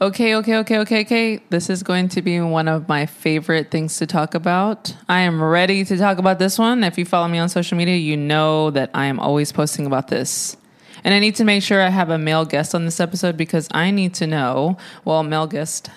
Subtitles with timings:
[0.00, 1.40] Okay, okay, okay, okay, okay.
[1.50, 4.94] This is going to be one of my favorite things to talk about.
[5.08, 6.82] I am ready to talk about this one.
[6.82, 10.08] If you follow me on social media, you know that I am always posting about
[10.08, 10.56] this.
[11.04, 13.68] And I need to make sure I have a male guest on this episode because
[13.70, 14.78] I need to know.
[15.04, 15.90] Well, male guest,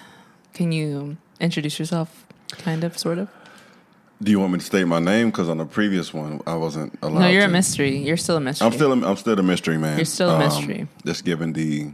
[0.54, 2.28] can you introduce yourself?
[2.52, 3.30] Kind of, sort of.
[4.22, 5.32] Do you want me to state my name?
[5.32, 7.22] Because on the previous one, I wasn't allowed.
[7.22, 7.48] No, you're to.
[7.48, 7.98] a mystery.
[7.98, 8.68] You're still a mystery.
[8.68, 9.98] I'm still, a, I'm still a mystery man.
[9.98, 10.88] You're still a um, mystery.
[11.04, 11.90] Just given the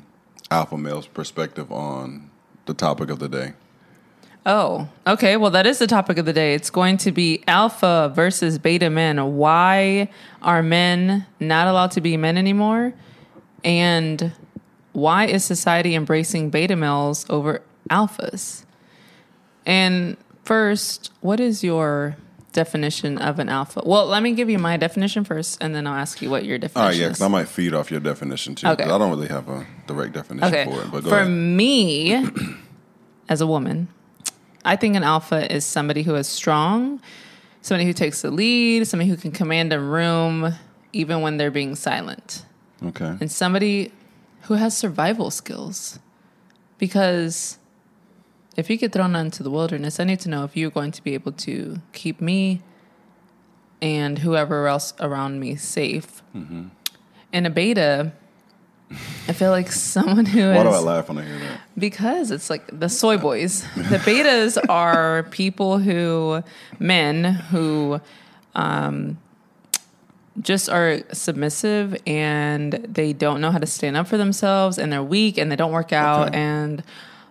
[0.54, 2.30] alpha male's perspective on
[2.66, 3.54] the topic of the day.
[4.46, 5.38] Oh, okay.
[5.38, 6.54] Well, that is the topic of the day.
[6.54, 9.38] It's going to be alpha versus beta men.
[9.38, 10.10] Why
[10.42, 12.94] are men not allowed to be men anymore?
[13.64, 14.34] And
[14.92, 18.66] why is society embracing beta males over alphas?
[19.66, 22.18] And first, what is your
[22.54, 23.82] definition of an alpha?
[23.86, 26.58] Well, let me give you my definition first, and then I'll ask you what your
[26.58, 28.68] definition right, yeah, because I might feed off your definition too.
[28.68, 28.84] Okay.
[28.84, 30.66] I don't really have a direct definition Okay.
[30.66, 30.92] for it.
[30.92, 31.30] But go For ahead.
[31.30, 32.26] me,
[33.28, 33.90] as a woman,
[34.64, 37.02] I think an alpha is somebody who is strong,
[37.62, 40.54] somebody who takes the lead, somebody who can command a room
[40.94, 42.46] even when they're being silent,
[42.86, 43.18] Okay.
[43.20, 43.92] and somebody
[44.44, 46.00] who has survival skills.
[46.78, 47.58] Because
[48.56, 50.92] if you get thrown out into the wilderness, I need to know if you're going
[50.92, 52.62] to be able to keep me
[53.82, 56.22] and whoever else around me safe.
[56.36, 56.66] Mm-hmm.
[57.34, 58.14] In a beta,
[59.28, 61.60] I feel like someone who is Why do I laugh when I hear that?
[61.78, 63.64] because it's like the soy boys.
[63.76, 66.44] The betas are people who,
[66.80, 68.00] men who,
[68.56, 69.18] um,
[70.42, 75.04] just are submissive and they don't know how to stand up for themselves and they're
[75.04, 76.40] weak and they don't work out Okay.
[76.40, 76.84] and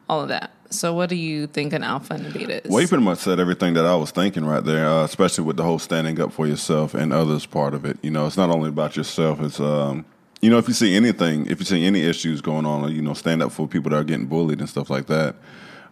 [0.08, 0.52] all of that.
[0.72, 2.70] So, what do you think an alpha and a beta is?
[2.70, 5.56] Well, you pretty much said everything that I was thinking right there, uh, especially with
[5.56, 7.98] the whole standing up for yourself and others part of it.
[8.02, 9.40] You know, it's not only about yourself.
[9.40, 10.04] It's, um,
[10.40, 13.14] you know, if you see anything, if you see any issues going on, you know,
[13.14, 15.36] stand up for people that are getting bullied and stuff like that.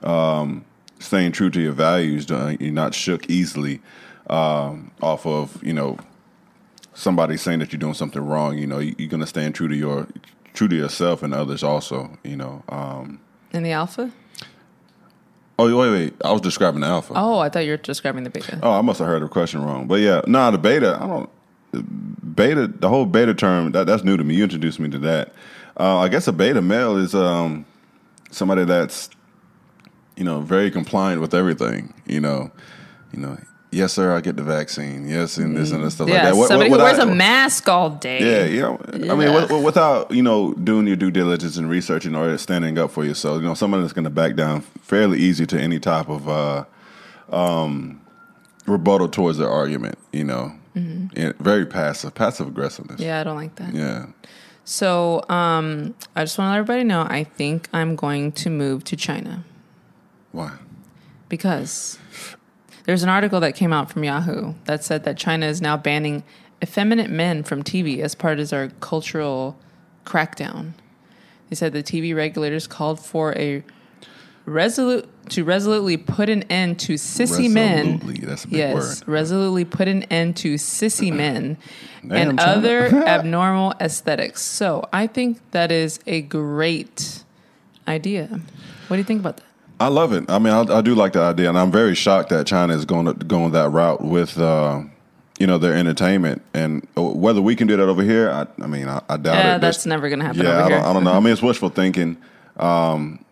[0.02, 0.64] Um,
[0.98, 3.80] staying true to your values, uh, you're not shook easily
[4.28, 5.98] um, off of, you know,
[6.94, 8.58] somebody saying that you're doing something wrong.
[8.58, 10.06] You know, you, you're going to stand true to your
[10.52, 12.18] true to yourself and others also.
[12.24, 12.62] You know.
[12.68, 13.20] Um,
[13.52, 14.12] in the alpha?
[15.60, 17.14] Oh wait, wait, I was describing the alpha.
[17.16, 18.58] Oh, I thought you were describing the beta.
[18.62, 19.86] Oh, I must have heard the question wrong.
[19.86, 21.30] But yeah, nah, the beta, I don't
[22.36, 24.34] beta the whole beta term, that that's new to me.
[24.34, 25.34] You introduced me to that.
[25.78, 27.64] Uh, I guess a beta male is um
[28.30, 29.10] somebody that's
[30.20, 32.50] you know, very compliant with everything, you know.
[33.12, 33.38] You know,
[33.70, 35.08] yes sir, I get the vaccine.
[35.08, 36.36] Yes, and this and this stuff yeah, like that.
[36.36, 38.20] What- somebody what- who wears I- a mask all day.
[38.20, 38.80] yeah, you know,
[39.12, 43.04] I mean, without you know doing your due diligence and researching or standing up for
[43.04, 46.28] yourself, you know, someone that's going to back down fairly easy to any type of
[46.28, 46.64] uh,
[47.30, 48.00] um,
[48.66, 49.98] rebuttal towards their argument.
[50.12, 52.96] You know, and very passive, passive aggressiveness.
[52.96, 53.04] Mm-hmm.
[53.04, 53.74] Yeah, I don't like that.
[53.74, 54.06] yeah.
[54.64, 58.84] So, um, I just want to let everybody know I think I'm going to move
[58.84, 59.44] to China.
[60.32, 60.52] Why?
[61.28, 61.98] because
[62.84, 66.22] there's an article that came out from Yahoo that said that China is now banning
[66.62, 69.56] effeminate men from TV as part of their cultural
[70.04, 70.72] crackdown.
[71.48, 73.62] They said the TV regulators called for a
[74.46, 77.94] resolute to resolutely put an end to sissy men.
[77.98, 79.08] Resolutely, that's a big Yes, word.
[79.08, 81.56] resolutely put an end to sissy uh, men
[82.06, 84.42] Damn, and other abnormal aesthetics.
[84.42, 87.24] So I think that is a great
[87.86, 88.40] idea.
[88.88, 89.44] What do you think about that?
[89.80, 90.30] I love it.
[90.30, 92.84] I mean, I, I do like the idea, and I'm very shocked that China is
[92.84, 94.82] going to, going that route with, uh,
[95.38, 96.42] you know, their entertainment.
[96.52, 99.38] And whether we can do that over here, I, I mean, I, I doubt it.
[99.38, 99.60] Yeah, it.
[99.60, 101.12] that's There's- never going to happen yeah, over I don't, I don't know.
[101.12, 102.18] I mean, it's wishful thinking,
[102.58, 103.24] um,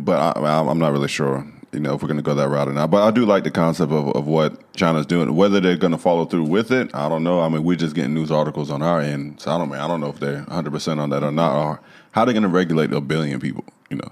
[0.00, 1.46] but I, I'm not really sure.
[1.70, 2.90] You know, if we're going to go that route or not.
[2.92, 5.34] But I do like the concept of, of what China's doing.
[5.34, 7.40] Whether they're going to follow through with it, I don't know.
[7.40, 9.70] I mean, we're just getting news articles on our end, so I don't.
[9.70, 11.56] mean, I don't know if they're 100 percent on that or not.
[11.56, 11.80] Or
[12.12, 13.64] how they're going to regulate a billion people?
[13.90, 14.08] You know.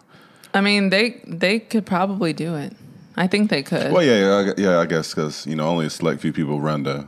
[0.54, 2.74] I mean, they they could probably do it.
[3.16, 3.92] I think they could.
[3.92, 4.78] Well, yeah, yeah, I, yeah.
[4.80, 7.06] I guess because you know only a select few people run the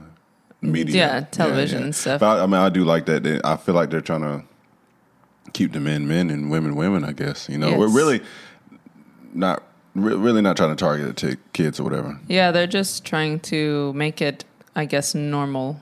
[0.60, 2.20] media, Yeah, television and stuff.
[2.20, 3.22] But I, I mean, I do like that.
[3.22, 4.44] They, I feel like they're trying to
[5.52, 7.04] keep the men men and women women.
[7.04, 7.78] I guess you know Yes.
[7.78, 8.20] we're really
[9.34, 9.62] not
[9.94, 12.18] re- really not trying to target it to kids or whatever.
[12.28, 14.44] yeah, they're just trying to make it,
[14.76, 15.80] I guess, normal,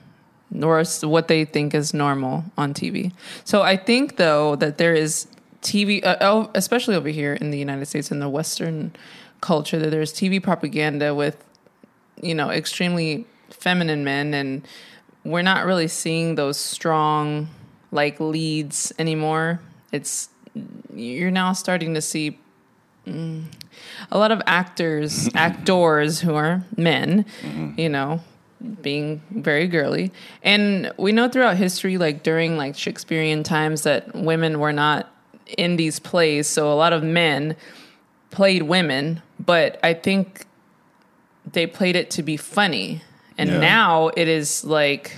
[0.61, 3.11] or what they think is normal on TV.
[3.43, 5.27] So I think though that there is
[5.63, 8.93] TV, uh, oh, especially over here in the United States in the Western
[9.41, 11.43] culture, that there's TV propaganda with,
[12.21, 14.67] you know, extremely feminine men, and
[15.23, 17.49] we're not really seeing those strong
[17.91, 19.61] like leads anymore.
[19.91, 20.29] It's
[20.93, 22.37] you're now starting to see
[23.07, 23.43] mm,
[24.11, 27.25] a lot of actors, actors who are men,
[27.77, 28.21] you know,
[28.81, 30.11] being very girly.
[30.41, 35.12] And we know throughout history, like during like Shakespearean times, that women were not
[35.57, 36.47] in these plays.
[36.47, 37.55] So a lot of men
[38.31, 40.45] played women, but I think
[41.51, 43.01] they played it to be funny.
[43.37, 43.59] And Yeah.
[43.59, 45.17] now it is like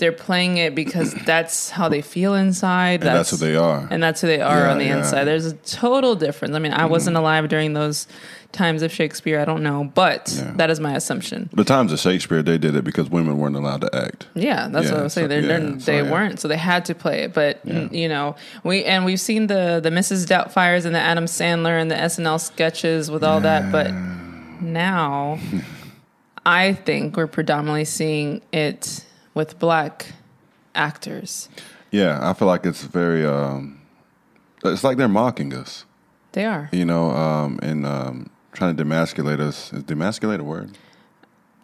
[0.00, 3.00] they're playing it because that's how they feel inside.
[3.04, 3.86] And that's who they are.
[3.90, 4.98] and that's who they are Yeah, on the yeah.
[4.98, 5.24] inside.
[5.24, 6.56] There's a total difference.
[6.56, 8.08] I mean, I wasn't alive during those
[8.52, 9.38] times of Shakespeare.
[9.38, 10.52] I don't know, but Yeah.
[10.56, 11.48] that is my assumption.
[11.52, 14.26] the times of Shakespeare, they did it because women weren't allowed to act.
[14.34, 15.26] Yeah, that's what I was saying.
[15.26, 16.10] so- They're, they're, yeah, so, they yeah.
[16.10, 17.32] weren't, so they had to play it.
[17.32, 20.26] But mm, you know, we and we've seen the the Mrs.
[20.26, 23.70] Doubtfires and the Adam Sandler and the SNL sketches with all that.
[23.70, 23.92] But
[24.60, 25.38] now,
[26.46, 29.04] I think we're predominantly seeing it
[29.34, 30.12] with black
[30.74, 31.48] actors.
[31.90, 33.24] Yeah, I feel like it's very.
[33.26, 33.80] Um,
[34.64, 35.84] it's like they're mocking us,
[36.32, 36.68] They are.
[36.72, 39.72] you know, um, and um, trying to demasculate us.
[39.72, 40.76] Is demasculate a word?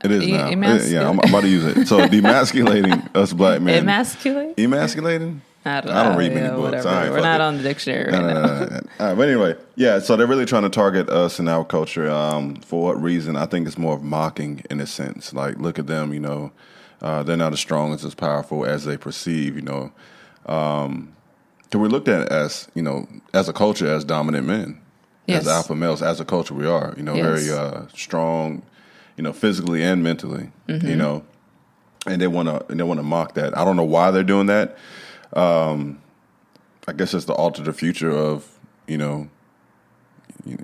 [0.02, 0.48] It is E- now.
[0.48, 0.92] emasculate.
[0.92, 1.86] yeah, I'm, I'm about to use it.
[1.86, 3.82] So demasculating us black men.
[3.82, 4.56] Emasculate?
[4.56, 5.40] Emasculating?
[5.64, 6.84] I don't, I don't read many books.
[6.84, 7.44] right, We're not it.
[7.44, 8.34] on the dictionary right no, now.
[8.34, 8.80] no, no, no.
[9.00, 9.98] All right, but anyway, yeah.
[9.98, 12.08] So they're really trying to target us and our culture.
[12.08, 13.36] Um, for what reason?
[13.36, 15.32] I think it's more of mocking in a sense.
[15.34, 16.12] Like, look at them.
[16.14, 16.52] You know,
[17.06, 19.55] uh, they're not as strong as as powerful as they perceive.
[19.56, 19.93] You know,
[20.47, 21.14] um,
[21.73, 24.81] so we're looked at as you know as a culture as dominant men,
[25.26, 25.43] Yes.
[25.43, 26.03] as alpha males.
[26.03, 26.94] As a culture, we are.
[26.97, 27.25] You know, Yes.
[27.47, 28.62] very uh, strong.
[29.17, 30.50] You know, physically and mentally.
[30.69, 30.87] Mm-hmm.
[30.88, 31.25] You know,
[32.06, 33.56] and they want to and they want to mock that.
[33.56, 34.76] I don't know why they're doing that.
[35.32, 35.99] Um,
[36.88, 38.47] I guess it's to alter the future of
[38.87, 39.29] you know
[40.44, 40.58] you-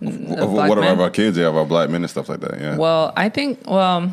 [0.00, 0.92] of, of whatever men?
[0.92, 2.60] of our kids have, our black men and stuff like that.
[2.60, 2.76] Yeah.
[2.76, 4.12] Well, I think, well,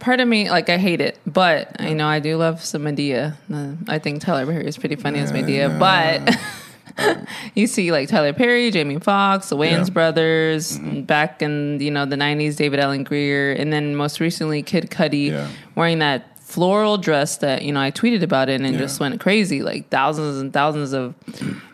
[0.00, 3.36] part of me, like, I hate it, but you know, I do love some Madea.
[3.52, 6.36] Uh, I think Tyler Perry is pretty funny as Madea, but.
[7.54, 9.78] you see, like Tyler Perry, Jamie Foxx, the Wayans Yeah.
[9.82, 9.92] Mm-hmm.
[9.92, 14.90] brothers, back in you know the '90s, David Alan Grier, and then most recently Kid
[14.90, 15.48] Cudi Yeah.
[15.76, 18.78] wearing that floral dress that you know I tweeted about it and Yeah.
[18.80, 21.14] just went crazy, like thousands and thousands of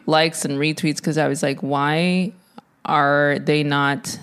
[0.05, 2.33] likes and retweets because I was like, why
[2.85, 4.19] are they not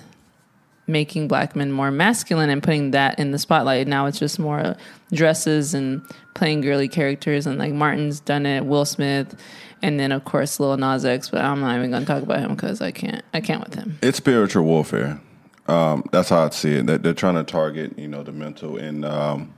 [0.91, 3.87] making black men more masculine and putting that in the spotlight?
[3.87, 4.75] Now it's just more
[5.11, 6.01] dresses and
[6.33, 9.35] playing girly characters, and like Martin's done it, Will Smith,
[9.81, 11.29] and then of course Lil Nas X.
[11.29, 13.97] But I'm not even gonna talk about him because I can't, I can't with him.
[14.01, 15.19] it's spiritual warfare.
[15.67, 16.87] Um, that's how I see it.
[16.87, 19.53] That they're trying to target, you know, the mental and, um,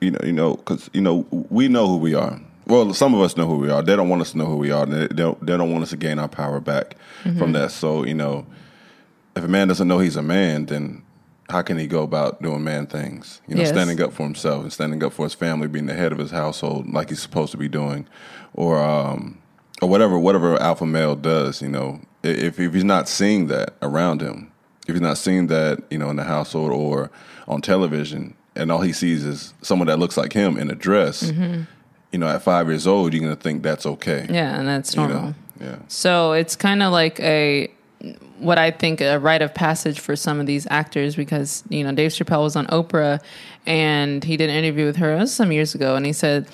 [0.00, 2.40] you know, you know, because you know we know who we are.
[2.66, 3.82] Well, some of us know who we are.
[3.82, 4.86] They don't want us to know who we are.
[4.86, 5.38] They don't.
[5.44, 7.38] They don't want us to gain our power back Mm-hmm.
[7.38, 7.70] from that.
[7.70, 8.44] So, you know,
[9.36, 11.02] if a man doesn't know he's a man, then
[11.50, 13.40] how can he go about doing man things?
[13.46, 13.70] You know, Yes.
[13.70, 16.30] standing up for himself and standing up for his family, being the head of his
[16.30, 18.06] household, like he's supposed to be doing,
[18.54, 19.38] or um,
[19.82, 21.60] or whatever whatever alpha male does.
[21.60, 24.50] You know, if if he's not seeing that around him,
[24.86, 27.10] if he's not seeing that, you know, in the household or
[27.46, 31.30] on television, and all he sees is someone that looks like him in a dress.
[32.12, 34.20] You know, at five years old, you're gonna think that's okay.
[34.22, 34.34] Mm-hmm.
[34.34, 35.20] Yeah, and that's You normal.
[35.22, 35.76] know, yeah.
[35.88, 37.68] So it's kind of like a
[38.38, 41.92] what I think a rite of passage for some of these actors because you know
[41.92, 43.20] Dave Chappelle was on Oprah
[43.66, 46.46] and he did an interview with her some years ago and he said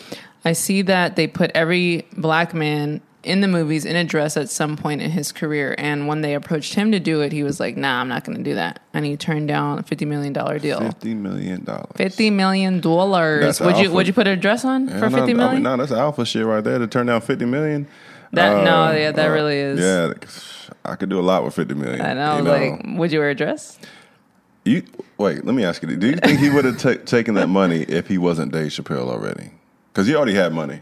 [0.45, 4.49] I see that they put every black man in the movies in a dress at
[4.49, 7.59] some point in his career and when they approached him to do it he was
[7.59, 10.33] like nah I'm not going to do that and he turned down a 50 million
[10.33, 10.81] dollar deal.
[10.81, 11.91] Fifty million dollars.
[11.97, 13.61] 50 million dollars.
[13.61, 15.77] Would you would you put a dress on Yeah, for no, 50 I mean, no,
[15.77, 17.89] that's alpha shit right there to turn down fifty million.
[18.33, 19.81] that no Uh, yeah that uh, really is.
[19.81, 20.15] Yeah,
[20.85, 22.01] I could do a lot with fifty million.
[22.01, 23.79] I know, you like would you wear a dress
[24.65, 24.83] you,
[25.19, 27.83] wait, let me ask you: Do you think he would have ta taken that money
[27.83, 29.53] if he wasn't Dave Chappelle already?
[29.93, 30.81] Because he already had money.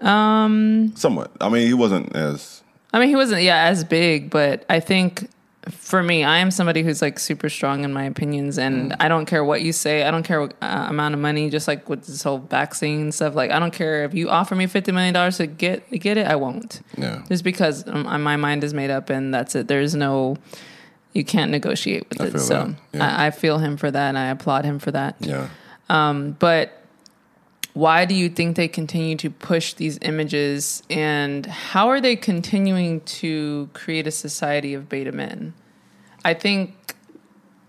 [0.00, 1.30] Um, somewhat.
[1.40, 2.62] I mean, he wasn't as.
[2.92, 5.30] I mean, he wasn't, yeah, as big, but I think
[5.68, 9.26] for me, I am somebody who's like super strong in my opinions, and I don't
[9.26, 10.04] care what you say.
[10.04, 11.50] I don't care what uh, amount of money.
[11.50, 14.66] Just like with this whole vaccine stuff, like I don't care if you offer me
[14.66, 16.80] fifty million dollars to get get it, I won't.
[16.96, 17.22] Yeah.
[17.28, 19.68] Just because um, my mind is made up, and that's it.
[19.68, 20.38] There's no,
[21.12, 22.38] you can't negotiate with I it.
[22.38, 23.16] So yeah.
[23.18, 25.16] I, I feel him for that, and I applaud him for that.
[25.20, 25.48] Yeah.
[25.90, 26.79] Um, but
[27.72, 33.00] why do you think they continue to push these images and how are they continuing
[33.02, 35.54] to create a society of beta men?
[36.24, 36.94] I think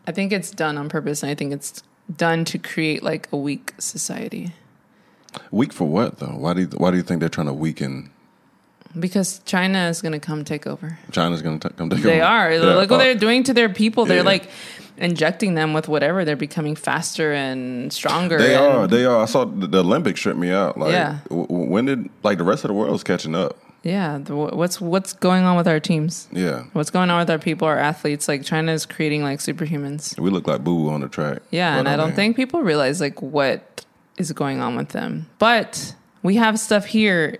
[0.07, 1.83] I think it's done on purpose and I think it's
[2.15, 4.51] done to create like a weak society.
[5.51, 6.35] Weak for what though?
[6.37, 8.11] Why do you, Why do you think they're trying to weaken?
[8.99, 10.97] Because China is going to come take over.
[11.11, 12.15] China's going to come take They over?
[12.17, 12.51] They are.
[12.53, 12.59] Yeah.
[12.59, 14.05] Look what Oh, they're doing to their people.
[14.05, 14.23] They're Yeah.
[14.23, 14.49] like
[14.97, 16.25] injecting them with whatever.
[16.25, 18.37] They're becoming faster and stronger.
[18.37, 18.87] They and- are.
[18.87, 19.21] They are.
[19.21, 20.77] I saw the, Olympics trip me out.
[20.77, 21.17] Like, Yeah.
[21.29, 23.57] when did like the rest of the world's catching up?
[23.83, 24.19] Yeah.
[24.23, 26.27] The, what's what's going on with our teams?
[26.31, 28.27] Yeah, What's going on with our people, our athletes?
[28.27, 30.19] Like China is creating like superhumans.
[30.19, 31.39] we look like boo on the track.
[31.49, 33.83] Yeah, and I don't think people realize like what
[34.17, 35.25] is going on with them.
[35.39, 37.39] But we have stuff here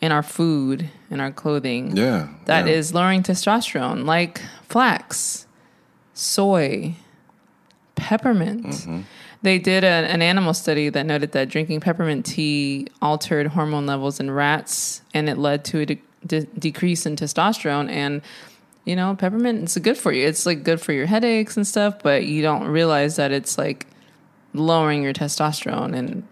[0.00, 1.96] in our food in our clothing.
[1.96, 2.72] Yeah, that yeah.
[2.72, 5.46] is lowering testosterone, like flax,
[6.14, 6.94] soy,
[7.94, 8.66] peppermint.
[8.66, 9.00] Mm-hmm.
[9.42, 14.20] They did a, an animal study that noted that drinking peppermint tea altered hormone levels
[14.20, 17.90] in rats, and it led to a de- de- decrease in testosterone.
[17.90, 18.22] And
[18.84, 20.26] you know, peppermint it's good for you.
[20.26, 23.86] It's like good for your headaches and stuff, but you don't realize that it's like
[24.54, 26.26] lowering your testosterone and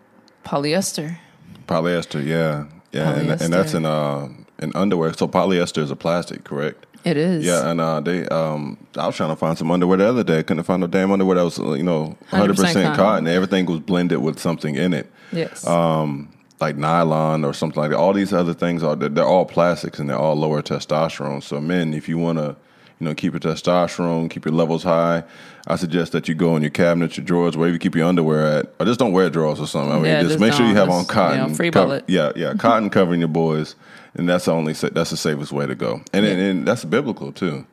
[0.44, 1.18] polyester.
[1.66, 2.24] polyester.
[2.24, 4.28] Yeah, yeah, and, and that's in uh
[4.58, 5.12] in underwear.
[5.12, 6.86] So polyester is a plastic, correct?
[7.04, 7.44] It is.
[7.44, 10.42] Yeah, and uh, they um, I was trying to find some underwear the other day.
[10.42, 12.96] Couldn't find no damn underwear that was uh, you know 100 percent cotton.
[12.96, 13.26] cotton.
[13.28, 15.64] Everything was blended with something in it, Yes.
[15.66, 16.28] um,
[16.60, 17.98] like nylon or something like that.
[17.98, 21.42] All these other things are they're all plastics and they're all lower testosterone.
[21.44, 22.56] So men, if you want to
[22.98, 25.22] you know keep your testosterone, keep your levels high,
[25.66, 28.46] I suggest that you go in your cabinets, your drawers, wherever you keep your underwear
[28.58, 29.92] at, or just don't wear drawers or something.
[29.92, 31.54] I mean, Yeah, just, just make sure you have on Just, you know, cotton.
[31.54, 32.04] free cover- bullet.
[32.08, 33.74] yeah, yeah, cotton covering your boys,
[34.14, 37.32] and that's the only that's the safest way to go, and and, and that's biblical
[37.32, 37.66] too.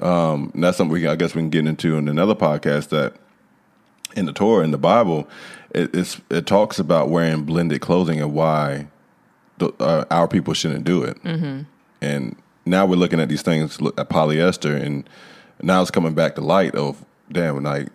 [0.00, 2.88] Um, and that's something we can, I guess we can get into in another podcast.
[2.88, 3.14] That
[4.16, 5.28] in the Torah in the Bible,
[5.70, 8.88] it, it's it talks about wearing blended clothing and why
[9.58, 11.22] the, uh, our people shouldn't do it.
[11.22, 11.62] Mm-hmm.
[12.02, 15.08] And now we're looking at these things at polyester, and
[15.62, 17.88] now it's coming back to light of damn like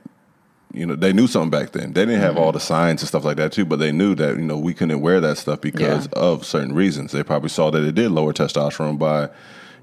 [0.74, 2.44] you know they knew something back then they didn't have mm-hmm.
[2.44, 4.74] all the science and stuff like that too but they knew that you know we
[4.74, 6.20] couldn't wear that stuff because Yeah.
[6.20, 9.24] of certain reasons they probably saw that it did lower testosterone by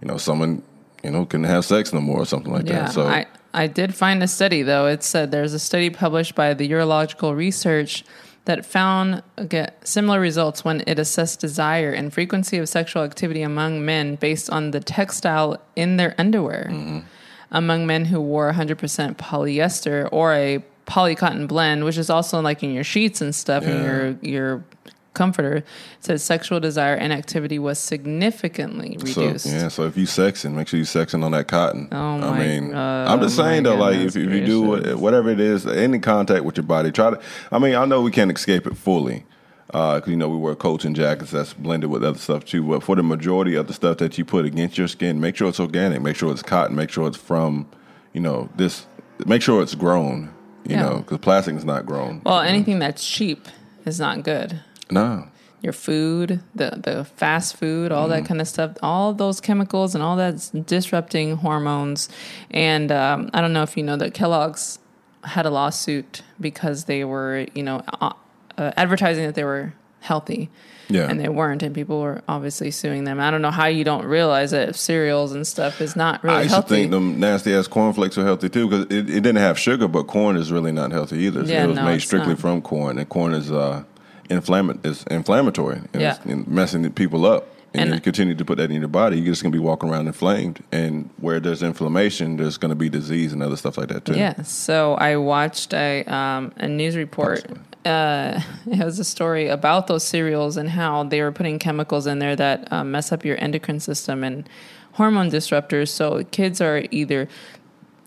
[0.00, 0.62] you know someone
[1.02, 3.66] you know couldn't have sex no more or something like Yeah, that so I, I
[3.66, 4.87] did find a study though.
[4.87, 8.05] It said there's a study published by the Urological Research
[8.46, 13.84] that found again, similar results when it assessed desire and frequency of sexual activity among
[13.84, 16.68] men based on the textile in their underwear.
[16.70, 17.00] Mm-hmm.
[17.52, 22.72] Among men who wore 100% polyester or a polycotton blend, which is also like in
[22.72, 24.64] your sheets and stuff and your your
[25.16, 25.64] comforter,
[26.00, 29.46] says sexual desire and activity was significantly So reduced.
[29.46, 31.88] yeah, so if you sexing, make sure you sexing on that cotton.
[31.90, 33.08] Oh, I my mean, God.
[33.08, 36.44] I'm just Oh, saying though, like if, if you do whatever it is, any contact
[36.44, 37.20] with your body, try to.
[37.50, 39.25] I mean, I know we can't escape it fully,
[39.75, 42.62] uh, because you know we wear coats and jackets that's blended with other stuff too.
[42.62, 45.49] But for the majority of the stuff that you put against your skin, make sure
[45.49, 47.66] it's organic, make sure it's cotton, make sure it's from,
[48.12, 48.87] you know, this.
[49.25, 50.30] Make sure it's grown.
[50.68, 50.82] You Yeah.
[50.82, 52.20] know, because plastic is not grown.
[52.25, 53.46] Well, anything that's cheap
[53.85, 54.61] is not good.
[54.90, 55.28] No.
[55.62, 60.05] Your food, the the fast food, all that kind of stuff, all those chemicals and
[60.05, 62.09] all that's disrupting hormones.
[62.50, 64.78] And um, I don't know if you know that Kellogg's
[65.25, 68.12] had a lawsuit because they were, you know, uh,
[68.59, 70.50] uh, advertising that they were healthy.
[70.88, 71.09] Yeah.
[71.11, 73.19] And they weren't, and people were obviously suing them.
[73.19, 76.38] I don't know how you don't realize that cereals and stuff is not really healthy.
[76.38, 76.69] I used healthy.
[76.69, 79.88] to think them nasty ass cornflakes are healthy too because it, it didn't have sugar,
[79.88, 81.45] but corn is really not healthy either.
[81.45, 82.38] So Yeah, it was no, made strictly not.
[82.38, 83.83] from corn, and corn is uh,
[84.30, 84.90] inflammatory.
[84.90, 85.80] It's inflammatory.
[85.92, 86.16] And Yeah.
[86.25, 87.49] it's messing people up.
[87.75, 89.90] And, And- you continue to put that in your body, you're just gonna be walking
[89.90, 90.61] around inflamed.
[90.73, 94.14] And where there's inflammation, there's gonna be disease and other stuff like that too.
[94.14, 94.40] Yeah.
[94.42, 97.45] So I watched a um, a news report.
[97.85, 102.18] Uh, it was a story about those cereals and how they were putting chemicals in
[102.18, 104.49] there that um, mess up your endocrine system and
[104.92, 105.88] hormone disruptors.
[105.88, 107.28] So kids are either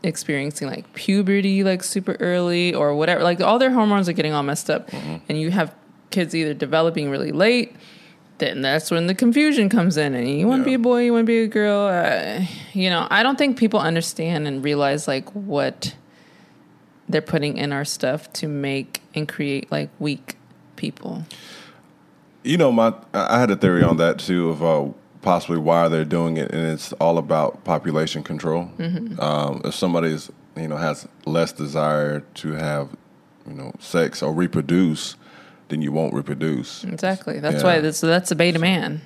[0.02, 3.22] experiencing like puberty like super early or whatever.
[3.22, 4.90] Like all their hormones are getting all messed up,
[5.28, 5.76] and you have
[6.12, 7.76] kids either developing really late.
[8.40, 11.12] Then that's when the confusion comes in, and you want to be a boy, you
[11.12, 11.88] want to be a girl.
[11.88, 15.94] Uh, you know, I don't think people understand and realize like what
[17.10, 20.38] they're putting in our stuff to make and create like weak
[20.78, 21.26] people.
[22.44, 24.88] You know, my I I had a theory on that too of uh,
[25.22, 28.72] possibly why they're doing it, and it's all about population control.
[28.78, 29.20] Mm-hmm.
[29.20, 32.90] Um, if somebody's you know has less desire to have
[33.48, 35.16] you know sex or reproduce,
[35.70, 36.84] then you won't reproduce.
[36.84, 37.40] Exactly.
[37.40, 37.64] That's Yeah.
[37.64, 39.02] why that's that's a beta man.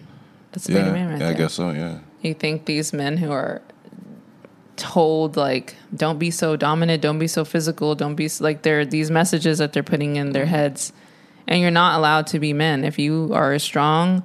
[0.51, 1.71] That's a Yeah, beta man right yeah, I guess so.
[1.71, 3.61] Yeah, You think these men who are
[4.75, 9.11] told like don't be so dominant, don't be so physical, don't be like they're these
[9.11, 10.91] messages that they're putting in their heads,
[11.47, 12.83] and you're not allowed to be men.
[12.83, 14.23] If you are a strong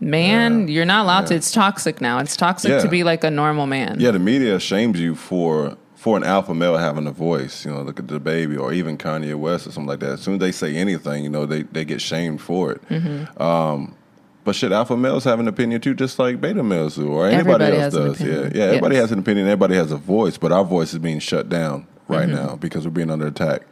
[0.00, 0.74] man, Yeah.
[0.74, 1.34] you're not allowed to.
[1.34, 2.18] It's toxic now.
[2.18, 2.80] It's toxic Yeah.
[2.80, 3.96] to be like a normal man.
[4.00, 4.10] yeah.
[4.10, 7.64] The media shames you for for an alpha male having a voice.
[7.64, 10.10] You know, look at DaBaby or even Kanye West or something like that.
[10.10, 12.88] As soon as they say anything, you know, they they get shamed for it.
[12.88, 13.42] Mm-hmm.
[13.42, 13.96] Um,
[14.44, 17.64] but shit, alpha males have an opinion too, just like beta males do, or anybody
[17.64, 18.20] Everybody else does.
[18.20, 18.64] Yeah, yeah.
[18.66, 19.02] Everybody Yes.
[19.02, 19.46] has an opinion.
[19.48, 22.36] Everybody has a voice, but our voice is being shut down right Mm-hmm.
[22.46, 23.62] now because we're being under attack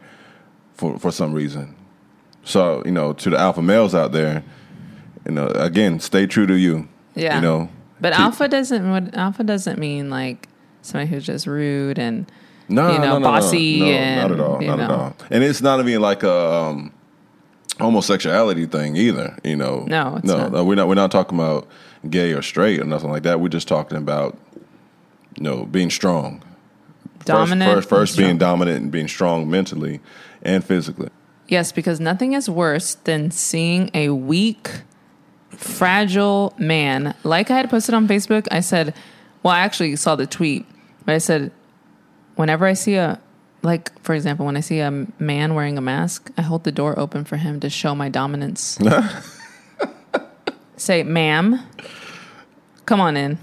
[0.73, 1.73] for for some reason.
[2.43, 4.43] So you know, to the alpha males out there,
[5.25, 6.89] you know, again, stay true to you.
[7.15, 7.35] Yeah.
[7.37, 7.69] You know,
[8.01, 8.91] But Keep- alpha doesn't.
[8.91, 10.49] What alpha doesn't mean like
[10.85, 12.31] somebody who's just rude and
[12.69, 14.95] No, you know, no, no, bossy no, no, and, not at all, not at know.
[14.95, 15.15] all.
[15.29, 16.93] And it's not even like a, um,
[17.79, 19.37] homosexuality thing either.
[19.43, 20.51] You know, No, it's no, not.
[20.51, 20.87] no, we're not.
[20.87, 21.67] We're not talking about
[22.09, 23.39] gay or straight or nothing like that.
[23.39, 24.37] We're just talking about
[25.35, 26.41] you know being strong.
[27.25, 27.69] Dominant.
[27.71, 29.99] First, first, first being dominant and being strong mentally
[30.43, 31.09] and physically.
[31.47, 34.69] Yes, because nothing is worse than seeing a weak,
[35.49, 37.15] fragile man.
[37.23, 38.93] Like I had posted on Facebook, I said,
[39.43, 40.65] well, I actually saw the tweet,
[41.05, 41.51] but I said,
[42.35, 43.19] whenever I see a,
[43.61, 46.97] like, for example, when I see a man wearing a mask, I hold the door
[46.99, 48.77] open for him to show my dominance.
[50.77, 51.59] Say, ma'am,
[52.85, 53.37] come on in.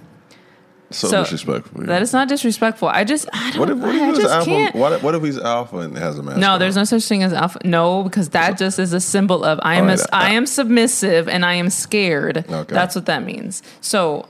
[0.90, 1.84] So, So, disrespectful.
[1.86, 2.88] That is not disrespectful.
[2.88, 4.50] I just, I don't, What if, what if I he's just alpha?
[4.50, 4.74] can't.
[4.76, 6.36] What, if- what if he's alpha and has a mask?
[6.36, 6.60] No, on?
[6.60, 7.58] there's no such thing as alpha.
[7.64, 11.46] No, because that just is a symbol of I am right, I am submissive and
[11.46, 12.44] I am scared.
[12.46, 12.74] Okay.
[12.74, 13.62] That's what that means.
[13.80, 14.28] So,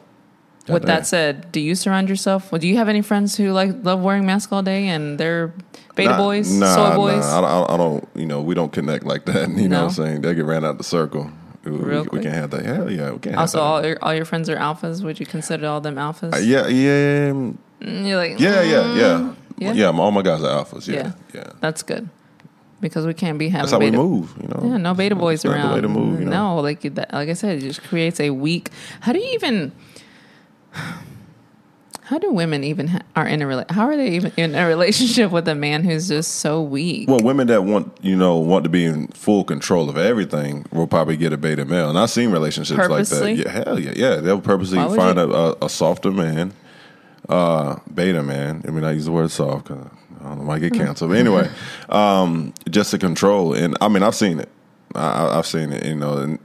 [0.68, 0.86] with Goddamn.
[0.86, 2.52] that said, do you surround yourself?
[2.52, 5.52] Well, do you have any friends who like love wearing masks all day and they're
[5.96, 7.24] beta Nah, boys, nah, soy nah, boys?
[7.26, 8.08] I, don't- I don't.
[8.14, 9.48] You know, we don't connect like that.
[9.56, 10.20] You know what I'm saying?
[10.22, 11.30] They get ran out the circle.
[11.64, 12.64] We, we, we can't have that.
[12.64, 13.36] Hell yeah, we can't.
[13.36, 15.02] also, all your, all your friends are alphas.
[15.04, 16.34] Would you consider all them alphas?
[16.34, 17.56] Uh, yeah, yeah, Mm,
[18.06, 19.72] You're like, yeah, yeah, yeah, mm, yeah.
[19.72, 19.90] yeah?
[19.90, 20.86] all my guys are alphas.
[20.88, 21.50] Yeah, yeah.
[21.60, 22.08] That's good
[22.80, 23.92] because we can't be having That's how beta.
[24.00, 24.34] we move.
[24.40, 24.60] You know.
[24.72, 25.68] Yeah, no beta boys around.
[25.68, 26.18] The way to move.
[26.20, 26.56] You know.
[26.56, 28.70] No, like that, like I said, it just creates a weak.
[29.00, 29.72] How do you even?
[32.04, 34.66] How do women even ha- are in a rela- How are they even in a
[34.66, 37.08] relationship with a man who's just so weak?
[37.08, 40.86] Well, women that want you know want to be in full control of everything will
[40.88, 43.36] probably get a beta male, and I've seen relationships Purposely?
[43.36, 43.54] like that.
[43.54, 44.16] Yeah, hell yeah, yeah.
[44.16, 46.52] They'll purposely Why would find you- a, a, a softer man,
[47.28, 48.62] uh, beta man.
[48.66, 49.86] I mean, I use the word soft because
[50.20, 51.12] I don't know why I get canceled.
[51.12, 51.48] But anyway,
[51.88, 54.48] um, just to control, and I mean, I've seen it.
[54.94, 55.86] I, I- I've seen it.
[55.86, 56.38] You know, and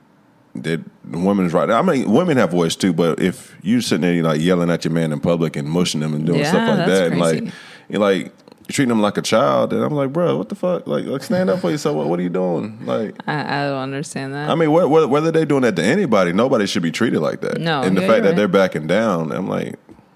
[0.63, 1.69] that women's right.
[1.69, 4.83] I mean, women have voice too, but if you're sitting there, you like yelling at
[4.85, 7.53] your man in public and mushing him and doing Yeah, stuff like that, and like
[7.89, 8.31] you're like
[8.69, 10.87] treating him like a child, and I'm like, bro, what the fuck?
[10.87, 11.95] Like, like stand up for yourself.
[11.95, 12.85] What, what are you doing?
[12.85, 14.49] Like, I, I don't understand that.
[14.49, 17.41] I mean, wh- wh- whether they're doing that to anybody, nobody should be treated like
[17.41, 17.59] that.
[17.59, 19.75] No, and the fact you're that they're backing down, I'm like,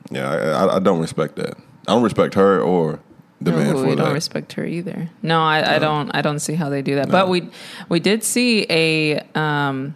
[0.09, 1.57] yeah, I, I, I don't respect that.
[1.87, 2.99] I don't respect her or
[3.39, 5.09] the man for we don't respect her either.
[5.23, 6.11] No, I, I don't.
[6.13, 7.09] I don't see how they do that.
[7.09, 7.49] But we
[7.89, 9.95] we did see a um,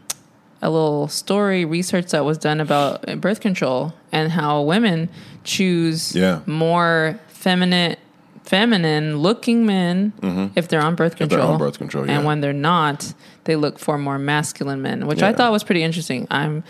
[0.65, 5.09] a little story research that was done about birth control and how women
[5.43, 6.39] choose Yeah.
[6.45, 7.95] more feminine
[8.43, 10.13] feminine looking men
[10.55, 11.29] if they're on birth Mm-hmm.
[11.29, 11.51] control.
[11.53, 12.17] on birth control, yeah.
[12.17, 13.13] And when they're not,
[13.45, 16.27] they look for more masculine men, which I thought was pretty interesting.
[16.29, 16.63] I'm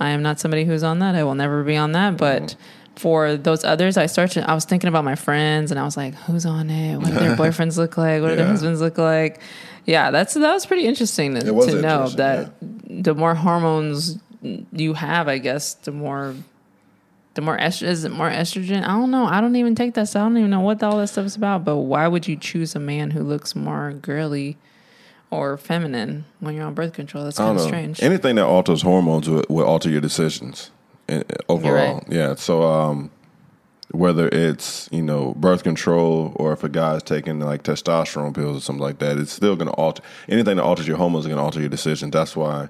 [0.00, 1.14] I am not somebody who's on that.
[1.14, 2.60] I will never be on that, but Mm-hmm.
[2.96, 4.44] for those others, I started.
[4.50, 6.96] I was thinking about my friends, and I was like, "Who's on it?
[6.96, 8.20] What do their boyfriends look like?
[8.20, 9.40] What do their husbands look like?"
[9.84, 12.52] Yeah, that's that was pretty interesting to, to know interesting, that
[13.04, 14.18] the more hormones
[14.72, 16.34] you have, I guess, the more
[17.34, 18.82] the more estrogen is it more estrogen?
[18.82, 19.24] I don't know.
[19.26, 20.20] I don't even take that stuff.
[20.20, 21.64] I don't even know what all that stuff is about.
[21.64, 24.56] But why would you choose a man who looks more girly
[25.30, 27.24] or feminine when you're on birth control?
[27.24, 28.02] That's kind of strange.
[28.02, 30.70] Anything that alters hormones will, will alter your decisions
[31.08, 31.96] uh, overall.
[31.96, 32.04] right.
[32.08, 32.34] Yeah.
[32.34, 33.10] So um,
[33.92, 38.60] whether it's you know birth control or if a guy's taking like testosterone pills or
[38.60, 41.38] something like that, it's still going to alter anything that alters your hormones is going
[41.38, 42.10] to alter your decision.
[42.10, 42.68] That's why,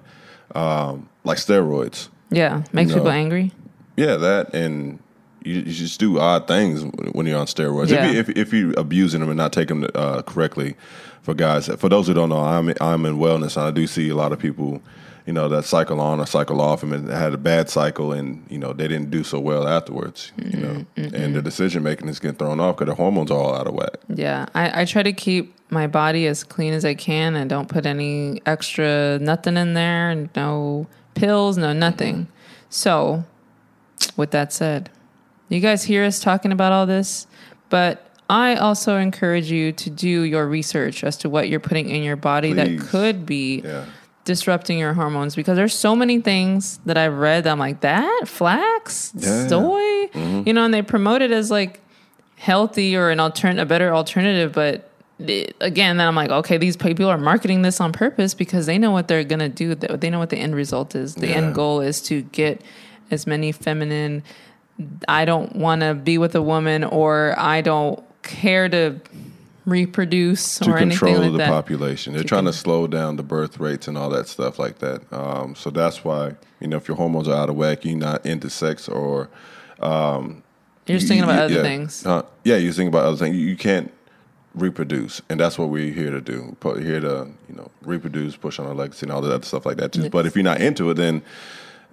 [0.55, 2.09] um, like steroids.
[2.31, 2.97] yeah, makes No.
[2.97, 3.53] people angry.
[3.97, 4.99] Yeah, that and.
[5.45, 7.89] You, you just do odd things when you're on steroids.
[7.89, 8.07] Yeah.
[8.07, 10.77] If, you, if, if you're abusing them and not taking them uh, correctly,
[11.23, 13.57] for guys, for those who don't know, I'm I'm in wellness.
[13.57, 14.81] And I do see a lot of people,
[15.27, 18.59] you know, that cycle on or cycle off, and had a bad cycle, and you
[18.59, 20.33] know they didn't do so well afterwards.
[20.37, 21.41] You know, mm-hmm, and the mm-hmm.
[21.41, 23.99] decision making is getting thrown off because the hormones are all out of whack.
[24.09, 27.69] Yeah, I, I try to keep my body as clean as I can and don't
[27.69, 32.27] put any extra nothing in there, no pills, no nothing.
[32.69, 33.25] So,
[34.17, 34.91] with that said,
[35.49, 37.27] you guys hear us talking about all this,
[37.69, 42.03] but I also encourage you to do your research as to what you're putting in
[42.03, 42.81] your body Please.
[42.81, 43.85] that could be Yeah,
[44.25, 48.23] disrupting your hormones because there's so many things that I've read that I'm like that?
[48.27, 49.13] Flax?
[49.17, 49.49] Yeah.
[49.49, 49.81] soy?
[50.15, 50.43] Mm-hmm.
[50.47, 51.81] You know and they promote it as like
[52.37, 56.77] healthy or an altern a better alternative but it- again then I'm like okay these
[56.77, 60.11] people are marketing this on purpose because they know what they're gonna do They- they
[60.11, 61.15] know what the end result is.
[61.17, 61.35] The Yeah.
[61.37, 62.61] end goal is to get
[63.11, 64.23] as many feminine
[65.07, 68.97] I don't want to be with a woman or I don't care to
[69.64, 73.22] reproduce to or anything control like the that population, they're trying to slow down the
[73.22, 75.03] birth rates and all that stuff like that.
[75.12, 78.25] Um, so that's why you know if your hormones are out of whack, you're not
[78.27, 79.29] into sex or
[80.87, 81.62] you're just thinking about other yeah.
[81.62, 83.37] things Uh, yeah, you're thinking about other things.
[83.37, 83.92] You, you can't
[84.55, 86.57] reproduce, and that's what we're here to do.
[86.62, 89.64] We're here to you know reproduce, push on our legacy, and all that other stuff
[89.64, 90.11] like that too.
[90.11, 91.22] But if you're not into it, then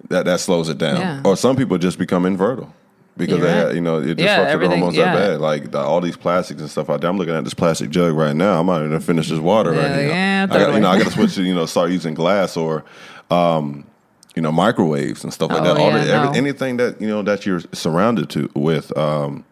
[0.08, 1.00] that that slows it down.
[1.00, 1.22] Yeah.
[1.24, 2.74] Or some people just become infertile.
[3.16, 3.66] Because they right.
[3.66, 5.14] had, you know it disrupted Yeah, the hormones yeah.
[5.14, 5.40] that bad.
[5.40, 7.10] Like the, all these plastics and stuff out there.
[7.10, 8.60] I'm looking at this plastic jug right now.
[8.60, 10.00] I'm not even gonna finish this water right Yeah, now.
[10.00, 12.56] yeah, I got, you know, I got to switch to you know start using glass
[12.56, 12.84] or.
[13.30, 13.86] Um,
[14.36, 15.76] you know microwaves and stuff like Oh, that.
[15.76, 16.32] All yeah, the, every, no.
[16.34, 18.96] anything that you know that you're surrounded to with.
[18.96, 19.44] Um,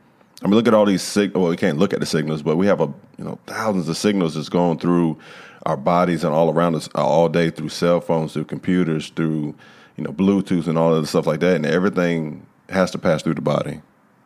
[0.42, 1.40] I mean, look at all these signals.
[1.42, 2.87] Well, we can't look at the signals, but we have a
[3.18, 5.18] you know thousands of signals that's going through
[5.66, 9.55] our bodies and all around us uh, all day through cell phones, through computers, through
[9.97, 13.22] you know Bluetooth and all of the stuff like that, and everything has to pass
[13.22, 13.81] through the body,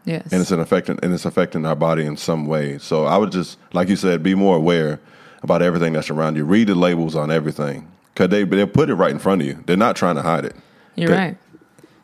[0.05, 0.29] Yes.
[0.33, 2.79] and it's an affecting and it's affecting our body in some way.
[2.79, 5.01] So I would just like you said, be more aware
[5.43, 6.45] about everything that's around you.
[6.45, 9.63] Read the labels on everything because they they put it right in front of you.
[9.67, 10.57] They're not trying to hide it.
[10.97, 11.19] You're Okay.
[11.19, 11.37] right.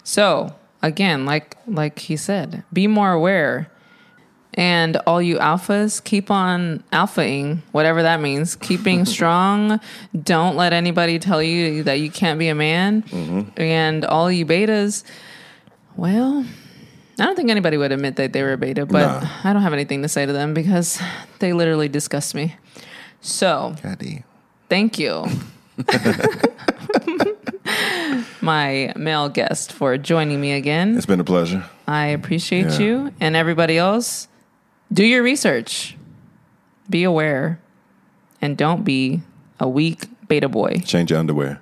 [0.05, 3.68] So again, like like he said, be more aware.
[4.55, 8.57] And all you alphas, keep on alphaing, whatever that means.
[8.57, 9.79] Keep being strong.
[10.20, 13.03] Don't let anybody tell you that you can't be a man.
[13.03, 13.51] Mm-hmm.
[13.61, 15.05] And all you betas,
[15.99, 16.45] well,
[17.19, 19.25] I don't think anybody would admit that they were a beta, but.
[19.45, 20.99] I don't have anything to say to them because
[21.41, 22.55] they literally disgust me.
[23.21, 23.75] So
[24.69, 25.27] thank you,
[28.41, 30.97] my male guest, for joining me again.
[30.97, 31.65] It's been a pleasure.
[31.87, 32.79] I appreciate Yeah.
[32.79, 34.29] you and everybody else.
[34.93, 35.97] Do your research,
[36.89, 37.61] be aware,
[38.41, 39.21] and don't be
[39.61, 40.81] a weak beta boy.
[40.85, 41.61] Change your underwear.